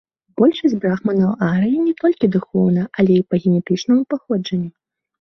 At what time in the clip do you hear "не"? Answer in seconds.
1.91-1.95